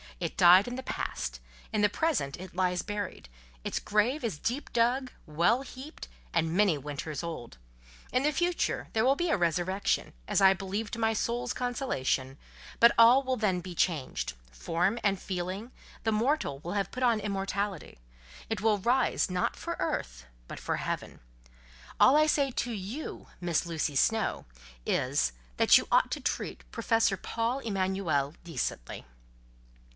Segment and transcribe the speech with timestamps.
[0.19, 5.61] It died in the past—in the present it lies buried—its grave is deep dug, well
[5.61, 7.57] heaped, and many winters old:
[8.11, 12.37] in the future there will be a resurrection, as I believe to my souls consolation;
[12.79, 15.71] but all will then be changed—form and feeling:
[16.03, 21.19] the mortal will have put on immortality—it will rise, not for earth, but heaven.
[21.99, 24.45] All I say to you, Miss Lucy Snowe,
[24.85, 29.05] is—that you ought to treat Professor Paul Emanuel decently."